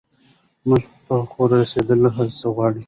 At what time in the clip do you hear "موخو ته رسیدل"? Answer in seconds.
1.07-2.01